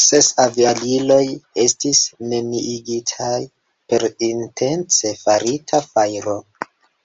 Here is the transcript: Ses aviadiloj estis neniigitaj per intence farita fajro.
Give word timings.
Ses 0.00 0.26
aviadiloj 0.42 1.22
estis 1.62 2.02
neniigitaj 2.32 3.38
per 3.94 4.04
intence 4.28 5.12
farita 5.24 5.82
fajro. 5.88 6.36